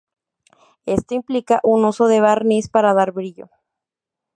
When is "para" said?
2.67-2.95